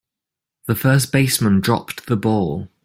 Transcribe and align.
The 0.65 0.73
first 0.73 1.11
baseman 1.11 1.59
dropped 1.59 2.07
the 2.07 2.17
ball. 2.17 2.69